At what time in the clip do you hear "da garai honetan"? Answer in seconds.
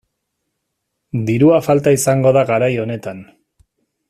2.39-3.23